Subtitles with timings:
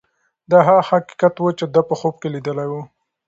[0.51, 2.73] دا هغه حقیقت و چې ده په خوب کې لیدلی و.